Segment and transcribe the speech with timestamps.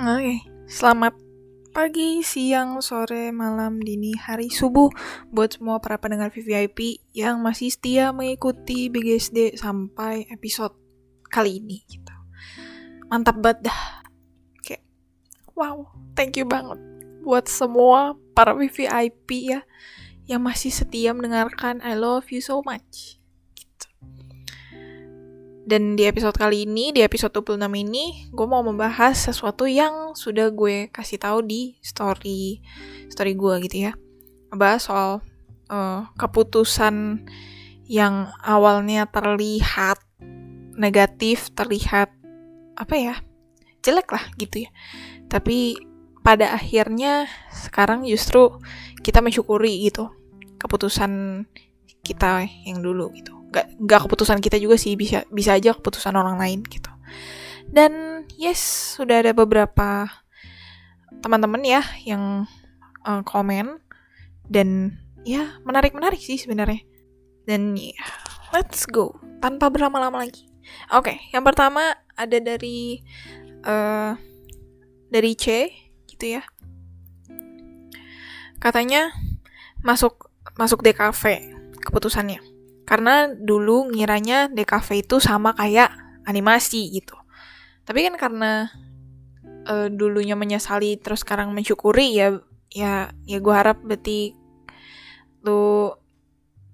[0.00, 1.12] Oke, selamat
[1.76, 4.88] pagi, siang, sore, malam, dini, hari, subuh
[5.28, 10.72] buat semua para pendengar VVIP yang masih setia mengikuti BGSD sampai episode
[11.28, 12.16] kali ini gitu.
[13.12, 14.00] Mantap banget dah.
[14.64, 14.88] Kayak
[15.52, 15.84] wow,
[16.16, 16.80] thank you banget
[17.20, 19.68] buat semua para VVIP ya
[20.24, 23.19] yang masih setia mendengarkan I love you so much.
[25.70, 30.50] Dan di episode kali ini, di episode 26 ini, gue mau membahas sesuatu yang sudah
[30.50, 32.58] gue kasih tahu di story
[33.06, 33.92] story gue gitu ya.
[34.50, 35.10] Membahas soal
[35.70, 37.22] uh, keputusan
[37.86, 40.02] yang awalnya terlihat
[40.74, 42.10] negatif, terlihat
[42.74, 43.14] apa ya?
[43.86, 44.74] jelek lah gitu ya.
[45.30, 45.78] Tapi
[46.26, 48.58] pada akhirnya sekarang justru
[49.06, 50.10] kita mensyukuri gitu
[50.58, 51.46] keputusan
[52.02, 56.38] kita yang dulu gitu gak, gak keputusan kita juga sih bisa bisa aja keputusan orang
[56.38, 56.90] lain gitu.
[57.70, 58.58] Dan yes
[58.98, 60.10] sudah ada beberapa
[61.22, 62.46] teman-teman ya yang
[63.06, 63.78] uh, komen.
[64.50, 66.82] Dan ya menarik menarik sih sebenarnya.
[67.46, 68.10] Dan yeah,
[68.50, 69.18] let's go.
[69.38, 70.50] Tanpa berlama-lama lagi.
[70.94, 73.02] Oke okay, yang pertama ada dari
[73.66, 74.14] uh,
[75.10, 75.70] dari C
[76.06, 76.42] gitu ya.
[78.60, 79.10] Katanya
[79.80, 80.28] masuk
[80.60, 81.22] masuk DKV
[81.80, 82.49] keputusannya.
[82.90, 85.94] Karena dulu ngiranya DKV itu sama kayak
[86.26, 87.14] animasi gitu.
[87.86, 88.66] Tapi kan karena
[89.70, 94.34] uh, dulunya menyesali terus sekarang mensyukuri ya ya ya gue harap berarti
[95.42, 95.94] lu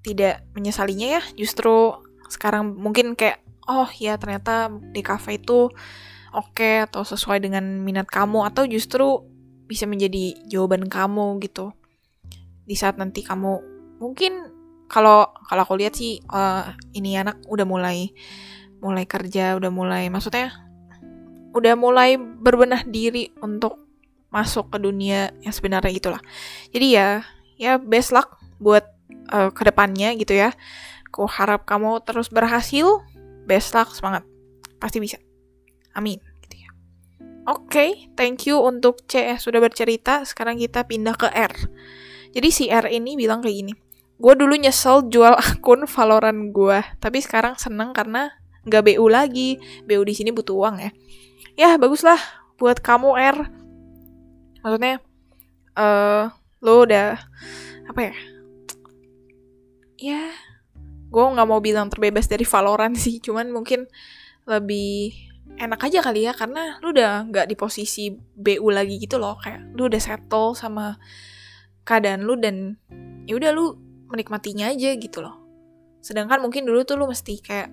[0.04, 1.96] tidak menyesalinya ya justru
[2.28, 5.72] sekarang mungkin kayak oh ya ternyata DKV itu
[6.36, 9.24] oke okay, atau sesuai dengan minat kamu atau justru
[9.66, 11.74] bisa menjadi jawaban kamu gitu
[12.66, 13.62] di saat nanti kamu
[13.98, 14.45] mungkin
[14.86, 18.10] kalau kalau aku lihat sih uh, ini anak udah mulai
[18.80, 20.54] mulai kerja udah mulai maksudnya
[21.56, 23.80] udah mulai berbenah diri untuk
[24.28, 26.22] masuk ke dunia yang sebenarnya gitulah
[26.70, 27.08] jadi ya
[27.56, 28.84] ya best luck buat
[29.32, 30.52] uh, ke depannya gitu ya.
[31.10, 33.02] Aku harap kamu terus berhasil
[33.48, 34.22] best luck semangat.
[34.78, 35.18] Pasti bisa.
[35.96, 36.70] Amin gitu ya.
[37.48, 40.22] Oke okay, thank you untuk C ya sudah bercerita.
[40.28, 41.52] Sekarang kita pindah ke R.
[42.36, 43.72] Jadi si R ini bilang kayak gini,
[44.16, 48.32] gue dulu nyesel jual akun Valorant gue, tapi sekarang seneng karena
[48.66, 49.60] nggak BU lagi.
[49.84, 50.90] BU di sini butuh uang ya.
[51.56, 52.18] Ya baguslah
[52.56, 53.38] buat kamu R.
[54.64, 54.98] Maksudnya,
[55.78, 56.32] uh,
[56.64, 57.20] lo udah
[57.86, 58.14] apa ya?
[59.96, 60.22] Ya,
[61.08, 63.88] gue nggak mau bilang terbebas dari Valorant sih, cuman mungkin
[64.46, 65.14] lebih
[65.56, 69.72] enak aja kali ya karena lu udah nggak di posisi BU lagi gitu loh kayak
[69.72, 71.00] lu udah settle sama
[71.88, 72.76] keadaan lu dan
[73.24, 75.46] ya udah lu menikmatinya aja gitu loh.
[76.02, 77.70] Sedangkan mungkin dulu tuh lu mesti kayak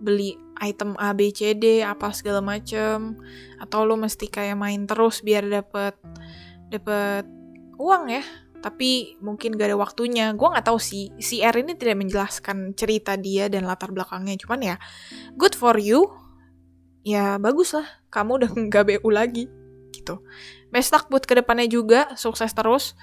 [0.00, 3.16] beli item A B C D apa segala macem.
[3.60, 5.96] Atau lu mesti kayak main terus biar dapet
[6.72, 7.28] dapet
[7.76, 8.24] uang ya.
[8.56, 10.32] Tapi mungkin gak ada waktunya.
[10.32, 14.40] Gue nggak tahu sih si R ini tidak menjelaskan cerita dia dan latar belakangnya.
[14.40, 14.76] Cuman ya
[15.36, 16.08] good for you.
[17.04, 17.86] Ya bagus lah.
[18.08, 19.46] Kamu udah nggak BU lagi
[19.92, 20.24] gitu.
[20.72, 22.16] Best luck buat ke depannya juga.
[22.16, 22.96] Sukses terus.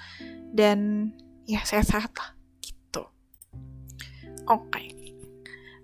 [0.54, 1.10] Dan
[1.44, 3.02] ya sehat-sehat lah gitu.
[4.48, 4.68] Oke.
[4.70, 4.86] Okay.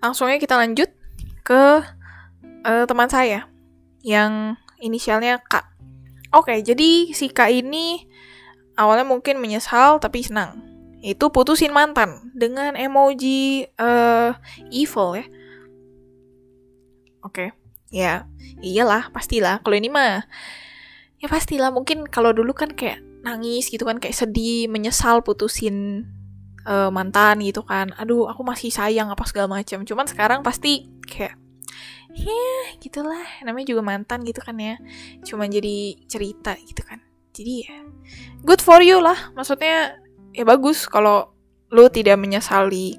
[0.01, 0.89] langsungnya kita lanjut
[1.45, 1.85] ke
[2.65, 3.45] uh, teman saya
[4.01, 5.69] yang inisialnya Kak
[6.33, 8.09] oke okay, jadi si Kak ini
[8.81, 10.65] awalnya mungkin menyesal tapi senang.
[11.05, 14.33] Itu putusin mantan dengan emoji uh,
[14.73, 15.27] evil ya.
[17.21, 17.29] Oke.
[17.29, 17.49] Okay.
[17.93, 18.25] ya
[18.65, 19.61] iyalah pastilah.
[19.61, 20.25] Kalau ini mah
[21.21, 21.69] ya pastilah.
[21.69, 26.09] Mungkin kalau dulu kan kayak nangis gitu kan kayak sedih menyesal putusin
[26.65, 27.93] uh, mantan gitu kan.
[27.97, 29.85] Aduh aku masih sayang apa segala macam.
[29.85, 31.37] Cuman sekarang pasti kayak
[32.17, 33.25] ya gitulah.
[33.45, 34.77] Namanya juga mantan gitu kan ya.
[35.25, 37.01] Cuma jadi cerita gitu kan.
[37.37, 37.79] Jadi ya
[38.45, 39.33] good for you lah.
[39.37, 40.01] Maksudnya
[40.33, 41.33] ya bagus kalau
[41.71, 42.99] lu tidak menyesali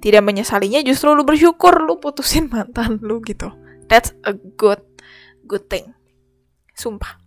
[0.00, 3.50] tidak menyesalinya justru lu bersyukur lu putusin mantan lu gitu.
[3.86, 4.82] That's a good
[5.46, 5.94] good thing.
[6.74, 7.18] Sumpah.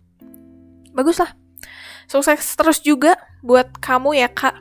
[0.94, 1.44] Bagus lah
[2.08, 4.56] sukses terus juga buat kamu ya kak.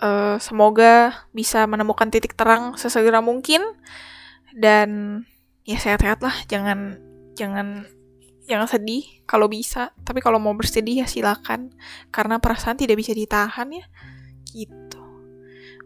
[0.00, 3.62] Uh, semoga bisa menemukan titik terang sesegera mungkin.
[4.50, 5.22] Dan
[5.62, 6.98] ya sehat-sehat lah jangan
[7.38, 7.86] jangan
[8.50, 9.94] jangan sedih kalau bisa.
[10.02, 11.70] Tapi kalau mau bersedih ya silakan
[12.10, 13.86] karena perasaan tidak bisa ditahan ya.
[14.50, 15.02] Gitu.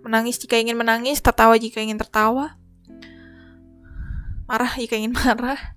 [0.00, 2.56] Menangis jika ingin menangis tertawa jika ingin tertawa.
[4.48, 5.76] Marah jika ingin marah.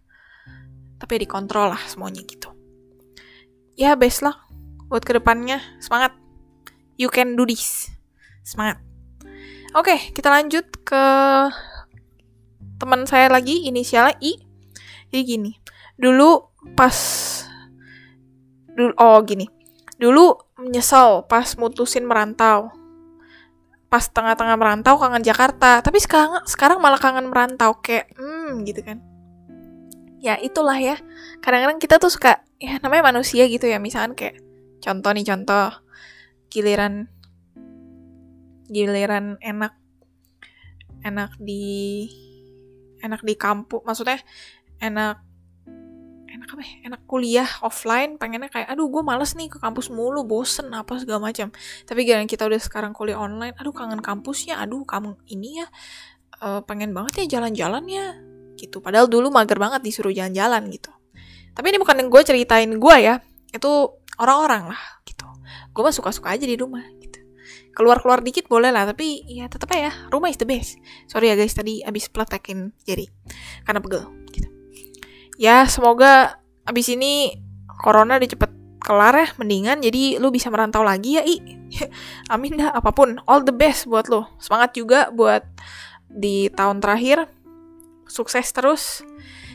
[0.97, 2.55] Tapi ya dikontrol lah semuanya gitu.
[3.77, 4.46] Ya best lah
[4.87, 6.15] buat ke depannya semangat.
[6.97, 7.91] You can do this.
[8.41, 8.81] Semangat.
[9.75, 11.03] Oke kita lanjut ke
[12.79, 14.39] teman saya lagi inisialnya I.
[15.11, 15.51] Jadi gini
[15.99, 16.95] dulu pas
[18.71, 19.45] dulu oh gini.
[19.97, 22.71] Dulu menyesal pas mutusin merantau.
[23.87, 29.03] Pas tengah-tengah merantau kangen Jakarta tapi sekarang sekarang malah kangen merantau kayak hmm gitu kan.
[30.23, 30.95] Ya itulah ya.
[31.43, 34.46] Kadang-kadang kita tuh suka ya namanya manusia gitu ya misalkan kayak
[34.83, 35.69] contoh nih contoh.
[36.47, 37.11] Giliran
[38.67, 39.73] giliran enak
[41.03, 42.07] enak di
[42.99, 44.19] enak di kampus maksudnya
[44.83, 45.23] enak
[46.27, 46.73] enak apa ya?
[46.91, 51.31] enak kuliah offline pengennya kayak aduh gue males nih ke kampus mulu bosen apa segala
[51.31, 51.49] macam.
[51.87, 55.67] Tapi giliran kita udah sekarang kuliah online aduh kangen kampusnya aduh kamu ini ya
[56.43, 58.07] uh, pengen banget ya jalan-jalan ya
[58.57, 58.81] gitu.
[58.81, 60.91] Padahal dulu mager banget disuruh jalan-jalan gitu.
[61.53, 63.17] Tapi ini bukan yang gue ceritain gue ya.
[63.49, 65.25] Itu orang-orang lah gitu.
[65.71, 67.21] Gue mah suka-suka aja di rumah gitu.
[67.73, 70.81] Keluar-keluar dikit boleh lah tapi ya tetap ya rumah is the best.
[71.05, 73.05] Sorry ya guys tadi abis pletekin jari
[73.63, 74.03] karena pegel
[74.33, 74.49] gitu.
[75.37, 77.37] Ya semoga abis ini
[77.77, 81.37] corona udah cepet kelar ya mendingan jadi lu bisa merantau lagi ya i.
[82.33, 83.21] Amin dah apa pun.
[83.29, 85.45] All the best buat lo semangat juga buat
[86.09, 87.29] di tahun terakhir.
[88.09, 89.05] Sukses terus.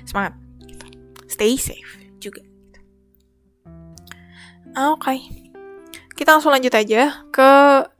[0.06, 0.38] Semangat.
[1.26, 2.01] Stay safe.
[4.76, 5.00] Oke.
[5.00, 5.18] Okay.
[6.12, 7.50] kita langsung lanjut aja ke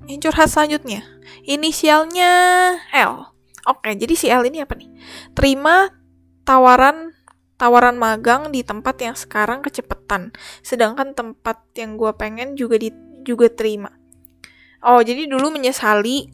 [0.07, 1.03] yang curhat selanjutnya.
[1.43, 2.33] Inisialnya
[2.95, 3.33] L.
[3.67, 4.91] Oke okay, jadi si L ini apa nih?
[5.35, 5.91] Terima
[6.47, 7.15] tawaran
[7.59, 10.35] tawaran magang di tempat yang sekarang kecepetan
[10.67, 12.91] sedangkan tempat yang gue pengen juga di
[13.23, 13.91] juga terima.
[14.83, 16.27] Oh jadi dulu menyesali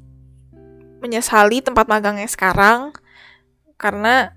[1.05, 2.97] menyesali tempat magangnya sekarang
[3.77, 4.35] karena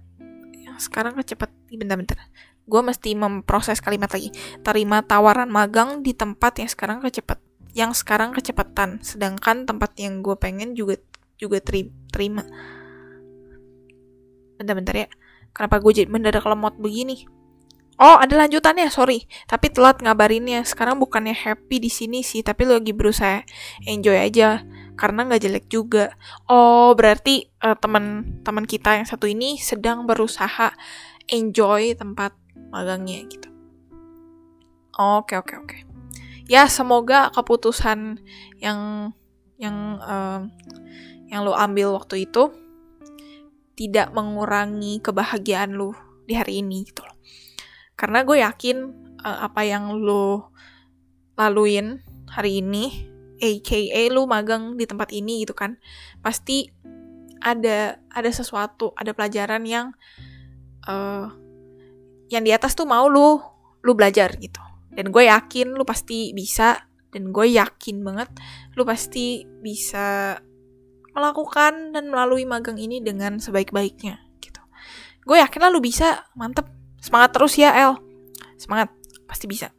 [0.53, 2.19] yang sekarang kecepet bentar-bentar
[2.65, 4.29] gue mesti memproses kalimat lagi
[4.61, 7.39] terima tawaran magang di tempat yang sekarang kecepet
[7.71, 10.99] yang sekarang kecepetan sedangkan tempat yang gue pengen juga
[11.39, 11.57] juga
[12.11, 12.45] terima
[14.61, 15.07] bentar-bentar ya
[15.55, 17.25] kenapa gue jadi mendadak lemot begini
[18.01, 19.29] Oh, ada lanjutannya, sorry.
[19.45, 20.65] Tapi telat ngabarinnya.
[20.65, 23.45] Sekarang bukannya happy di sini sih, tapi lagi berusaha
[23.85, 24.65] enjoy aja
[24.97, 26.09] karena nggak jelek juga.
[26.49, 30.73] Oh, berarti uh, teman-teman kita yang satu ini sedang berusaha
[31.29, 32.33] enjoy tempat
[32.71, 33.49] magangnya gitu.
[34.97, 35.77] Oke, oke, oke.
[36.51, 38.19] Ya, semoga keputusan
[38.59, 39.11] yang
[39.55, 40.43] yang uh,
[41.31, 42.51] yang lo ambil waktu itu
[43.79, 45.95] tidak mengurangi kebahagiaan lo
[46.27, 47.15] di hari ini gitu loh.
[47.95, 48.77] Karena gue yakin
[49.23, 50.51] uh, apa yang lo
[51.39, 53.11] laluin hari ini
[53.41, 55.81] aka lu magang di tempat ini gitu kan
[56.21, 56.69] pasti
[57.41, 59.97] ada ada sesuatu ada pelajaran yang
[60.85, 61.33] uh,
[62.31, 63.37] yang di atas tuh mau lu
[63.83, 64.63] lu belajar gitu.
[64.91, 68.31] Dan gue yakin lu pasti bisa dan gue yakin banget
[68.79, 70.39] lu pasti bisa
[71.11, 74.63] melakukan dan melalui magang ini dengan sebaik-baiknya gitu.
[75.27, 76.65] Gue yakin lah lu bisa mantep.
[77.03, 77.99] Semangat terus ya El.
[78.55, 78.93] Semangat
[79.27, 79.75] pasti bisa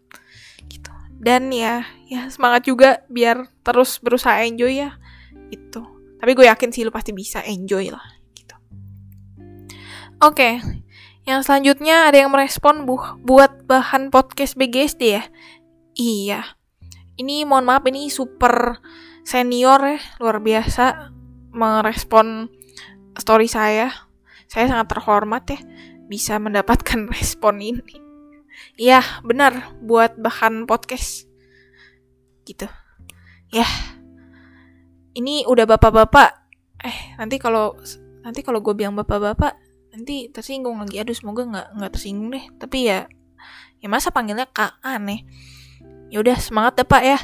[1.22, 4.98] dan ya ya semangat juga biar terus berusaha enjoy ya
[5.54, 5.78] itu
[6.18, 8.02] tapi gue yakin sih lu pasti bisa enjoy lah
[8.34, 8.58] gitu.
[10.18, 10.81] Oke okay.
[11.22, 15.22] Yang selanjutnya ada yang merespon bu buat bahan podcast BGSD ya
[15.94, 16.40] iya
[17.18, 18.82] ini mohon maaf ini super
[19.22, 21.14] senior ya luar biasa
[21.54, 22.50] merespon
[23.14, 23.92] story saya
[24.50, 25.60] saya sangat terhormat ya
[26.10, 28.02] bisa mendapatkan respon ini
[28.76, 31.28] Iya, benar buat bahan podcast.
[32.48, 32.66] Gitu.
[33.52, 33.68] Ya.
[35.12, 36.30] Ini udah bapak-bapak.
[36.82, 37.76] Eh, nanti kalau
[38.24, 39.60] nanti kalau gue bilang bapak-bapak
[39.92, 40.98] nanti tersinggung lagi.
[40.98, 42.44] Aduh, semoga nggak nggak tersinggung deh.
[42.58, 43.06] Tapi ya
[43.78, 45.22] ya masa panggilnya kak aneh.
[46.08, 47.18] Ya udah semangat deh pak ya.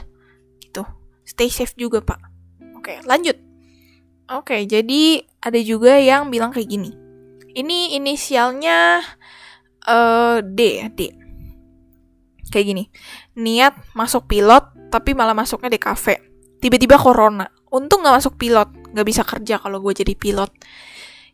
[0.61, 0.85] Gitu.
[1.25, 2.21] Stay safe juga pak.
[2.79, 3.37] Oke, lanjut.
[4.29, 6.93] Oke, jadi ada juga yang bilang kayak gini.
[7.57, 9.01] Ini inisialnya
[9.89, 11.29] uh, D ya, D
[12.49, 12.85] kayak gini
[13.37, 16.19] niat masuk pilot tapi malah masuknya di kafe
[16.59, 20.51] tiba-tiba corona untung nggak masuk pilot nggak bisa kerja kalau gue jadi pilot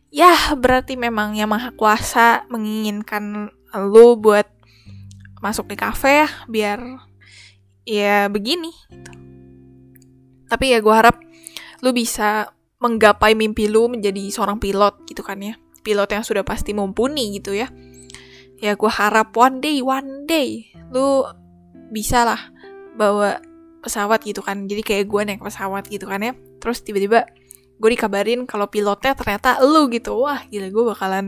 [0.09, 4.47] ya berarti memang yang maha kuasa menginginkan lo buat
[5.43, 6.79] masuk di kafe ya biar
[7.85, 9.11] ya begini gitu.
[10.49, 11.21] tapi ya gue harap
[11.83, 15.55] lu bisa menggapai mimpi lu menjadi seorang pilot gitu kan ya.
[15.85, 17.69] Pilot yang sudah pasti mumpuni gitu ya.
[18.61, 21.25] Ya gue harap one day one day lu
[21.91, 22.41] bisa lah
[22.93, 23.41] bawa
[23.81, 24.65] pesawat gitu kan.
[24.69, 26.33] Jadi kayak gue naik pesawat gitu kan ya.
[26.61, 27.29] Terus tiba-tiba
[27.75, 30.15] gue dikabarin kalau pilotnya ternyata lu gitu.
[30.23, 31.25] Wah gila gue bakalan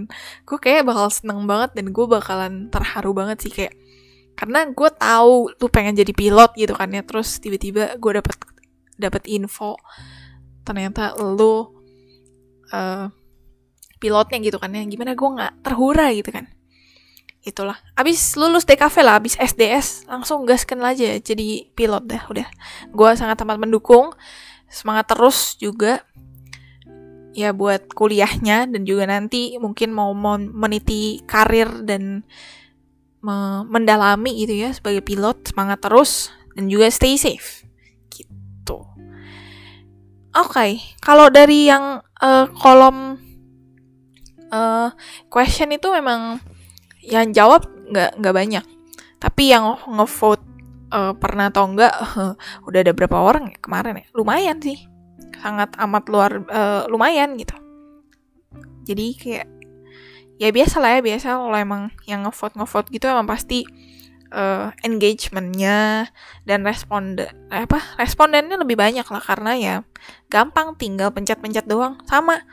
[0.47, 3.75] gue kayak bakal seneng banget dan gue bakalan terharu banget sih kayak
[4.37, 7.03] karena gue tahu lu pengen jadi pilot gitu kan ya.
[7.03, 8.35] Terus tiba-tiba gue dapet
[8.97, 9.75] dapet info
[10.63, 11.71] ternyata lu
[12.71, 13.07] uh,
[13.99, 14.87] pilotnya gitu kan ya.
[14.87, 16.47] Gimana gue nggak terhura gitu kan.
[17.43, 17.79] Itulah.
[17.95, 22.47] Abis lulus DKV lah abis SDS langsung gaskan aja jadi pilot dah udah.
[22.91, 24.15] Gue sangat amat mendukung.
[24.67, 26.03] Semangat terus juga
[27.37, 30.09] ya buat kuliahnya dan juga nanti mungkin mau
[30.41, 32.25] meniti karir dan
[33.21, 37.61] me mendalami gitu ya sebagai pilot semangat terus dan juga stay safe.
[38.09, 38.77] Gitu.
[40.33, 40.71] Oke okay.
[40.97, 43.21] kalau dari yang uh, kolom
[44.49, 44.89] uh,
[45.29, 46.41] question itu memang
[47.05, 48.65] yang jawab nggak nggak banyak.
[49.21, 50.41] Tapi yang ngevote
[50.89, 52.33] uh, pernah atau enggak uh,
[52.67, 54.09] udah ada berapa orang ya kemarin ya?
[54.17, 54.86] Lumayan sih
[55.41, 57.55] sangat amat luar uh, lumayan gitu.
[58.87, 59.47] Jadi kayak
[60.37, 63.65] ya biasa lah ya biasa kalau emang yang ngevote ngevote gitu emang pasti
[64.31, 66.07] uh, engagementnya
[66.45, 67.17] dan respon
[67.49, 69.75] apa respondennya lebih banyak lah karena ya
[70.29, 71.99] gampang tinggal pencet-pencet doang.
[72.05, 72.45] Sama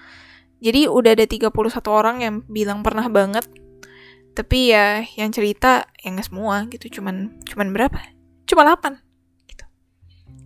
[0.65, 1.53] jadi udah ada 31
[1.93, 3.45] orang yang bilang pernah banget
[4.35, 8.01] tapi ya yang cerita yang semua gitu cuman cuman berapa?
[8.49, 9.04] Cuma 8 gitu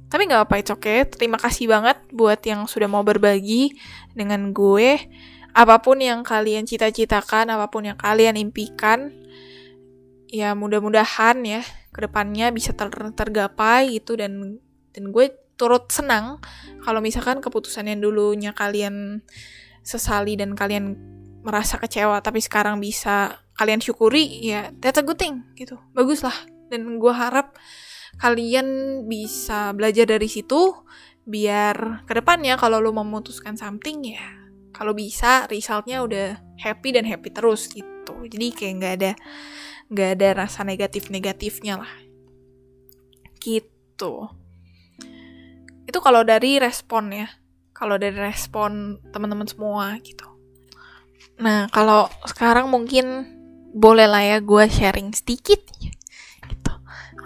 [0.08, 1.04] tapi nggak apa itu oke okay.
[1.04, 3.76] terima kasih banget buat yang sudah mau berbagi
[4.16, 4.96] dengan gue.
[5.52, 9.12] Apa pun yang kalian cita-citakan apa pun yang kalian impikan
[10.28, 14.60] ya mudah-mudahan ya ke depannya bisa ter tergapai gitu dan
[14.92, 16.38] dan gue turut senang
[16.84, 19.24] kalau misalkan keputusan yang dulunya kalian
[19.82, 20.94] sesali dan kalian
[21.42, 25.80] merasa kecewa tapi sekarang bisa kalian syukuri ya that's a good thing gitu.
[25.92, 26.36] Bagus lah
[26.68, 27.56] dan gue harap
[28.16, 28.66] kalian
[29.04, 30.72] bisa belajar dari situ
[31.28, 34.38] biar ke depannya kalau lo memutuskan something ya
[34.78, 38.14] kalau bisa resultnya udah happy dan happy terus gitu.
[38.30, 39.12] Jadi kayak nggak ada
[39.90, 41.92] nggak ada rasa negatif negatifnya lah.
[43.42, 44.14] Gitu.
[45.82, 47.26] Itu kalau dari respon ya
[47.74, 50.30] kalau dari respon teman-teman semua gitu.
[51.42, 53.34] Nah kalau sekarang mungkin
[53.74, 55.58] boleh lah ya gue sharing sedikit.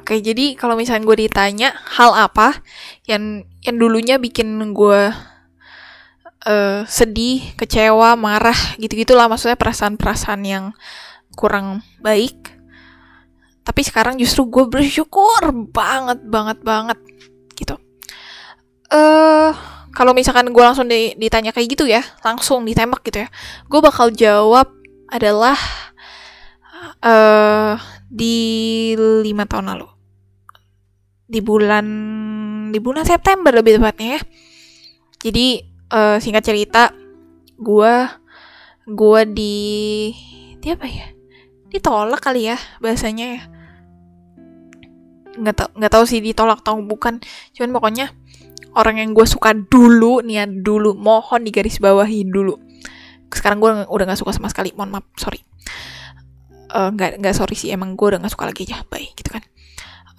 [0.02, 2.58] Oke, jadi kalau misalnya gue ditanya hal apa
[3.06, 5.14] yang yang dulunya bikin gue
[6.42, 10.64] uh, sedih, kecewa, marah, gitu-gitulah maksudnya perasaan-perasaan yang
[11.38, 12.34] kurang baik.
[13.62, 16.98] Tapi sekarang justru gue bersyukur banget, banget, banget
[17.54, 17.78] gitu.
[18.90, 19.54] Eh, uh,
[19.94, 23.30] kalau misalkan gue langsung ditanya kayak gitu ya, langsung ditembak gitu ya,
[23.70, 24.66] gue bakal jawab
[25.06, 25.54] adalah
[27.06, 27.78] uh,
[28.10, 28.34] di
[28.98, 29.91] lima tahun lalu
[31.32, 31.86] di bulan
[32.68, 34.22] di bulan September lebih tepatnya ya.
[35.24, 35.46] Jadi
[35.88, 36.92] uh, singkat cerita
[37.56, 37.94] gue
[38.84, 39.56] gue di
[40.60, 41.08] di apa ya?
[41.72, 43.42] Ditolak kali ya bahasanya ya.
[45.40, 47.24] Nggak tau nggak tahu sih ditolak atau bukan.
[47.56, 48.12] Cuman pokoknya
[48.76, 52.60] orang yang gue suka dulu nih ya dulu mohon digaris bawahi dulu.
[53.32, 55.40] Sekarang gue udah nggak suka sama sekali mohon maaf sorry.
[56.72, 59.28] Eh, nggak uh, nggak sorry sih emang gue udah nggak suka lagi aja baik gitu
[59.28, 59.44] kan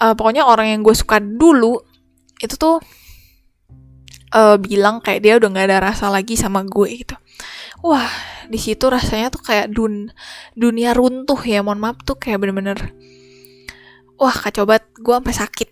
[0.03, 1.79] uh, pokoknya orang yang gue suka dulu
[2.43, 2.83] itu tuh
[4.35, 7.15] uh, bilang kayak dia udah nggak ada rasa lagi sama gue gitu.
[7.79, 8.11] Wah
[8.51, 10.11] di situ rasanya tuh kayak dun
[10.59, 12.91] dunia runtuh ya mohon maaf tuh kayak bener-bener
[14.19, 14.91] wah kacau banget.
[14.99, 15.69] Gue sampai sakit.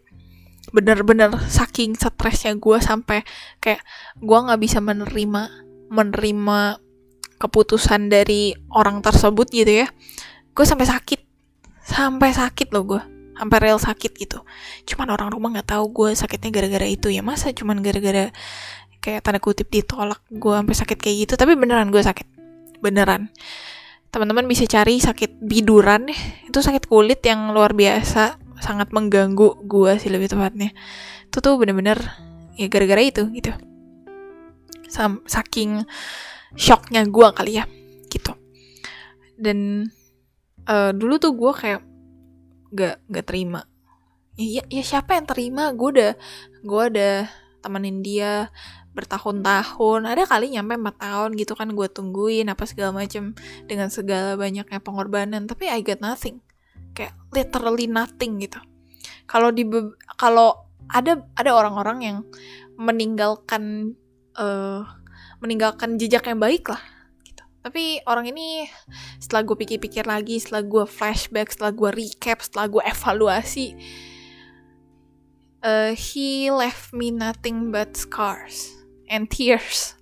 [0.72, 3.28] Bener-bener saking stresnya gue sampai
[3.60, 3.84] kayak
[4.24, 5.42] gue nggak bisa menerima
[5.92, 6.60] menerima
[7.36, 9.88] keputusan dari orang tersebut gitu ya.
[10.56, 11.20] Gue sampai sakit.
[11.82, 14.44] Sampai sakit loh gue sampai real sakit gitu.
[14.88, 17.24] Cuman orang rumah nggak tahu gue sakitnya gara-gara itu ya.
[17.26, 18.30] Masa cuman gara-gara
[19.02, 21.34] kayak tanda kutip ditolak gue sampai sakit kayak gitu.
[21.40, 22.28] Tapi beneran gue sakit.
[22.84, 23.34] Beneran.
[24.12, 26.12] Teman-teman bisa cari sakit biduran
[26.48, 28.38] itu sakit kulit yang luar biasa.
[28.62, 30.70] Sangat mengganggu gue sih lebih tepatnya.
[31.26, 31.98] Itu tuh bener-bener
[32.60, 33.52] ya gara-gara itu gitu.
[34.92, 35.88] Sam saking
[36.54, 37.66] shocknya gue kali ya.
[38.12, 38.36] Gitu.
[39.40, 39.90] Dan
[40.70, 41.82] uh, dulu tuh gue kayak
[42.72, 43.68] gak gak terima.
[44.40, 45.70] Ya, ya, ya siapa yang terima?
[45.76, 46.12] Gue udah
[46.64, 47.28] gue udah
[47.62, 48.50] temenin dia
[48.92, 50.08] bertahun-tahun.
[50.08, 53.36] Ada kali nyampe 4 tahun gitu kan gue tungguin apa segala macem
[53.68, 55.48] dengan segala banyaknya pengorbanan.
[55.48, 56.40] Tapi I got nothing.
[56.96, 58.60] Kayak literally nothing gitu.
[59.28, 59.64] Kalau di
[60.20, 62.18] kalau ada ada orang-orang yang
[62.76, 63.96] meninggalkan
[64.36, 64.84] uh,
[65.40, 66.82] meninggalkan jejak yang baik lah
[67.62, 68.66] tapi orang ini
[69.22, 73.68] setelah gue pikir-pikir lagi, setelah gue flashback, setelah gue recap, setelah gue evaluasi,
[75.62, 78.74] uh, he left me nothing but scars
[79.14, 79.94] and tears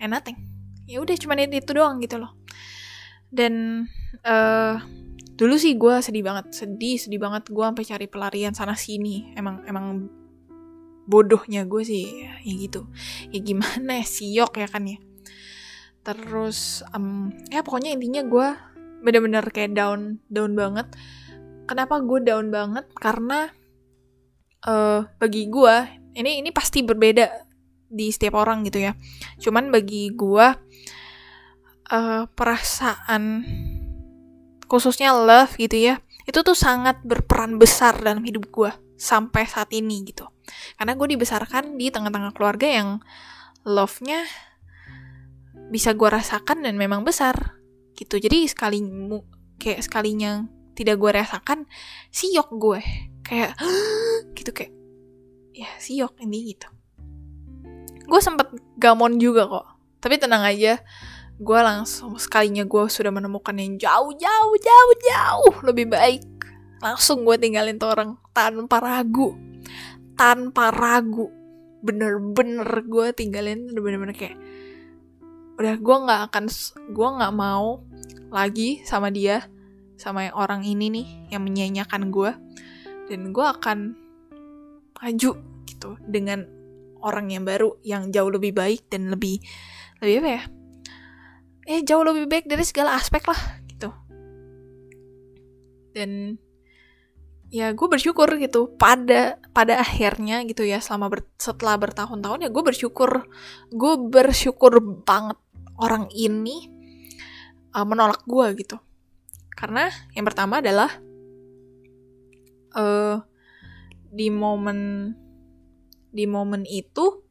[0.00, 0.40] and nothing.
[0.88, 2.32] Ya udah cuman itu doang gitu loh.
[3.28, 3.84] Dan
[4.24, 4.80] uh,
[5.36, 9.36] dulu sih gue sedih banget, sedih, sedih banget gue sampai cari pelarian sana sini.
[9.36, 10.08] Emang emang
[11.04, 12.88] bodohnya gue sih ya, gitu.
[13.28, 14.96] Ya gimana ya siok ya kan ya
[16.06, 18.48] terus um, ya pokoknya intinya gue
[19.02, 20.86] bener-bener kayak down down banget.
[21.66, 22.86] Kenapa gue down banget?
[22.94, 23.50] Karena
[24.70, 25.74] uh, bagi gue
[26.14, 27.26] ini ini pasti berbeda
[27.90, 28.94] di setiap orang gitu ya.
[29.42, 30.46] Cuman bagi gue
[31.90, 33.42] uh, perasaan
[34.70, 35.94] khususnya love gitu ya
[36.26, 40.26] itu tuh sangat berperan besar dalam hidup gue sampai saat ini gitu.
[40.78, 42.98] Karena gue dibesarkan di tengah-tengah keluarga yang
[43.62, 44.26] love-nya
[45.70, 47.58] bisa gue rasakan dan memang besar
[47.96, 48.20] gitu.
[48.20, 48.78] Jadi sekali
[49.56, 50.46] kayak sekalinya
[50.76, 51.64] tidak gue rasakan
[52.12, 52.80] siok gue.
[53.26, 53.58] Kayak
[54.38, 54.72] gitu kayak
[55.56, 56.68] ya siok ini gitu.
[58.06, 59.66] Gue sempet gamon juga kok.
[59.98, 60.78] Tapi tenang aja
[61.36, 66.24] gue langsung sekalinya gue sudah menemukan yang jauh jauh jauh jauh lebih baik.
[66.80, 69.34] Langsung gue tinggalin tuh orang tanpa ragu.
[70.14, 71.32] Tanpa ragu.
[71.80, 74.36] Bener-bener gue tinggalin bener-bener kayak
[75.56, 76.44] udah gue nggak akan
[76.92, 77.80] gue nggak mau
[78.28, 79.48] lagi sama dia
[79.96, 82.32] sama yang orang ini nih yang menyanyikan gue
[83.08, 83.96] dan gue akan
[85.00, 85.32] maju
[85.64, 86.44] gitu dengan
[87.00, 89.38] orang yang baru yang jauh lebih baik dan lebih
[90.00, 90.42] lebih apa ya?
[91.66, 93.90] Eh jauh lebih baik dari segala aspek lah gitu.
[95.94, 96.36] Dan
[97.46, 102.64] ya gue bersyukur gitu pada pada akhirnya gitu ya selama ber, setelah bertahun-tahun ya gue
[102.64, 103.30] bersyukur.
[103.70, 105.38] Gue bersyukur banget
[105.80, 106.72] orang ini
[107.76, 108.76] uh, menolak gue gitu.
[109.56, 110.90] Karena yang pertama adalah
[112.76, 113.20] uh,
[114.12, 115.12] di momen
[116.12, 117.24] di momen itu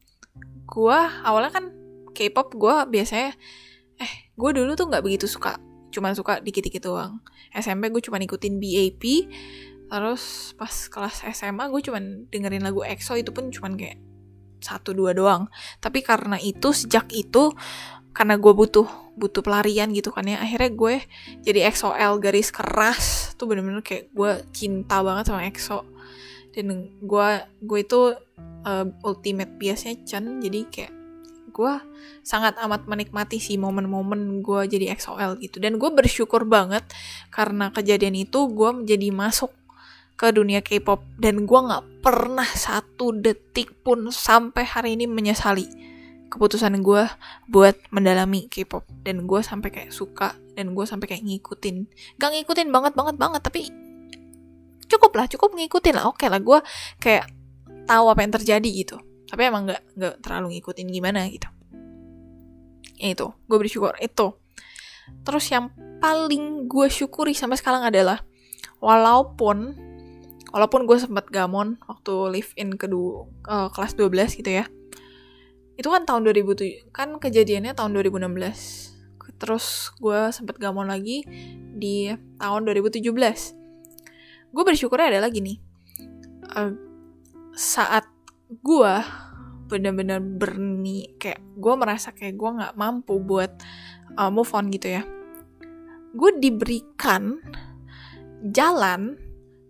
[0.66, 1.66] gue awalnya kan
[2.16, 3.34] K-pop gue biasanya
[4.00, 5.58] eh gue dulu tuh nggak begitu suka
[5.90, 7.24] cuma suka dikit-dikit doang.
[7.56, 9.04] SMP gue cuma ikutin BAP
[9.86, 14.02] terus pas kelas SMA gue cuma dengerin lagu EXO itu pun cuma kayak
[14.60, 15.48] satu dua doang.
[15.80, 17.54] Tapi karena itu sejak itu
[18.16, 18.88] karena gue butuh
[19.20, 20.96] butuh pelarian gitu kan ya akhirnya gue
[21.44, 23.36] jadi EXO-L garis keras.
[23.36, 25.84] Tuh bener-bener kayak gue cinta banget sama EXO
[26.56, 27.28] dan gue
[27.60, 28.16] gue itu
[28.64, 30.94] uh, ultimate biasanya Chen jadi kayak
[31.56, 31.74] gue
[32.20, 35.64] sangat amat menikmati sih momen-momen gue jadi XOL gitu.
[35.64, 36.84] Dan gue bersyukur banget
[37.32, 39.56] karena kejadian itu gue menjadi masuk
[40.20, 41.04] ke dunia K-pop.
[41.16, 45.95] Dan gue nggak pernah satu detik pun sampai hari ini menyesali
[46.36, 47.08] keputusan gue
[47.48, 48.84] buat mendalami K-pop.
[49.08, 51.88] Dan gue sampai kayak suka dan gue sampai kayak ngikutin.
[52.20, 53.72] Gak ngikutin banget banget banget tapi
[54.92, 56.12] cukup lah cukup ngikutin lah.
[56.12, 56.60] Oke okay lah gue
[57.00, 57.32] kayak
[57.88, 59.00] tahu apa yang terjadi gitu.
[59.32, 61.48] Tapi emang nggak nggak terlalu ngikutin gimana gitu.
[63.00, 64.36] Ya itu gue bersyukur itu.
[65.24, 65.72] Terus yang
[66.04, 68.22] paling gue syukuri sampai sekarang adalah
[68.84, 69.74] walaupun
[70.52, 74.66] walaupun gue sempat gamon waktu live in kedua uh, kelas 12 gitu ya
[75.76, 78.96] itu kan tahun 2007 kan kejadiannya tahun 2016
[79.36, 81.28] terus gue sempat gamon lagi
[81.76, 82.08] di
[82.40, 83.04] tahun 2017
[84.56, 85.60] gue bersyukurnya adalah gini
[86.56, 86.72] uh,
[87.56, 88.08] saat
[88.64, 88.94] gue
[89.66, 93.52] bener-bener berni kayak gue merasa kayak gue nggak mampu buat
[94.20, 95.04] uh, move on gitu ya.
[96.16, 97.42] Gue diberikan
[98.46, 99.18] jalan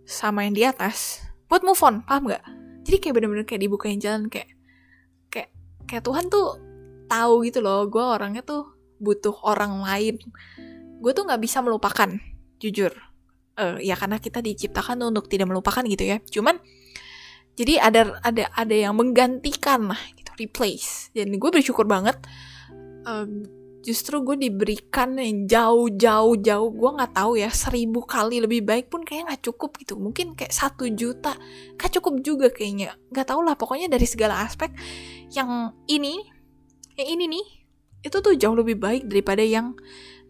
[0.06, 2.46] sama yang di atas buat move on paham nggak?
[2.86, 4.52] Jadi kayak bener-bener kayak dibukain jalan kayak
[5.86, 6.60] kayak Tuhan tuh
[7.06, 10.16] tahu gitu loh gue orangnya tuh butuh orang lain.
[11.00, 12.10] Gue tuh nggak bisa melupakan
[12.60, 12.92] jujur.
[13.56, 16.18] Uh, ya karena kita diciptakan untuk tidak melupakan gitu ya.
[16.28, 16.60] Cuman
[17.56, 21.14] jadi ada ada ada yang menggantikan lah gitu replace.
[21.16, 22.20] Dan gue bersyukur banget
[23.08, 23.28] uh,
[23.86, 26.70] justru gue diberikan yang jauh jauh jauh.
[26.74, 29.94] Gue nggak tahu ya seribu kali lebih baik pun kayaknya nggak cukup gitu.
[30.02, 31.38] Mungkin kayak satu juta.
[31.78, 32.98] Gak cukup juga kayaknya.
[33.14, 34.74] Nggak tau lah pokoknya dari segala aspek.
[35.30, 36.18] Yang ini
[36.98, 37.46] yang ini nih
[38.10, 39.78] itu tuh jauh lebih baik daripada yang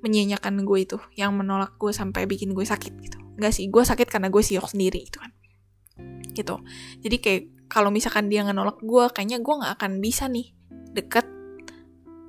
[0.04, 1.00] menyanyikan gue itu.
[1.16, 3.18] Yang menolak gue sampai bikin gue sakit gitu.
[3.40, 5.32] Nggak sih gue sakit karena gue siok sendiri gitu kan.
[6.36, 6.56] Gitu.
[7.00, 10.52] Jadi kayak kalau misalkan dia nolak gue kayaknya gue nggak akan bisa nih
[10.92, 11.24] deket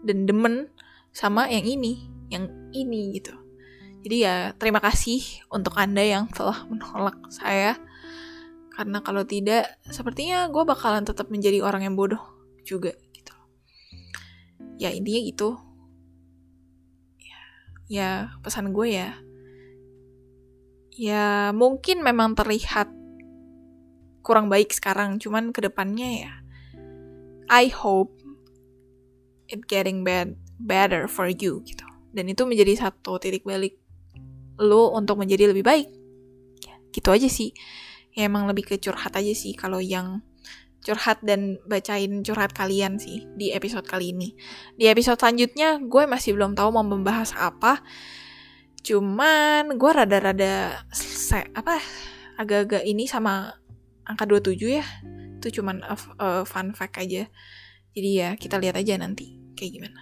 [0.06, 0.70] dan demen
[1.16, 2.44] sama yang ini yang
[2.76, 3.32] ini gitu.
[4.04, 7.80] Jadi ya terima kasih untuk anda yang telah menolak saya.
[8.76, 12.20] Karena kalau tidak sepertinya gue bakalan tetap menjadi orang yang bodoh
[12.68, 13.32] juga gitu.
[14.76, 15.56] Ya intinya gitu.
[17.86, 19.14] Ya, pesan gue ya.
[20.90, 22.92] Ya mungkin memang terlihat
[24.26, 26.32] kurang baik sekarang cuman ke depannya ya
[27.46, 28.10] I hope
[29.46, 31.84] it getting bad better for you gitu
[32.16, 33.76] dan itu menjadi satu titik balik
[34.56, 35.88] lo untuk menjadi lebih baik
[36.64, 37.52] ya, gitu aja sih
[38.16, 40.24] ya emang lebih ke curhat aja sih kalau yang
[40.80, 44.32] curhat dan bacain curhat kalian sih di episode kali ini
[44.78, 47.84] di episode selanjutnya gue masih belum tahu mau membahas apa
[48.86, 50.78] Cuman gue rada-rada
[51.58, 51.82] apa
[52.38, 53.58] agak-agak ini sama
[54.06, 54.86] angka 27 ya.
[55.42, 57.26] Itu cuman a, a fun fact aja.
[57.90, 59.98] Jadi ya kita lihat aja nanti kayak gimana.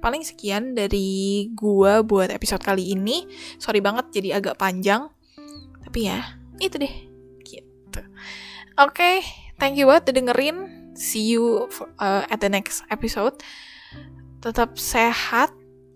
[0.00, 3.28] Paling sekian dari gua buat episode kali ini.
[3.60, 5.12] Sorry banget jadi agak panjang.
[5.84, 6.94] Tapi ya, itu deh.
[7.44, 8.00] Gitu.
[8.80, 9.16] Oke, okay,
[9.60, 10.92] thank you buat dengerin.
[10.96, 13.36] See you for, uh, at the next episode.
[14.40, 15.52] Tetap sehat,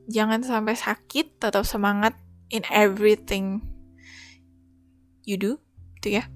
[0.09, 2.13] jangan sampai sakit, tetap semangat
[2.53, 3.65] in everything
[5.25, 5.57] you do,
[6.01, 6.29] gitu ya.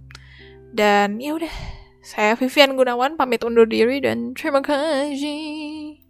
[0.72, 1.52] Dan ya udah,
[2.00, 6.07] saya Vivian Gunawan pamit undur diri dan terima kasih.